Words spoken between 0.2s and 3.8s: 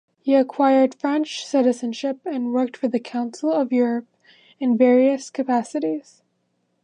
He acquired French citizenship and worked for the Council of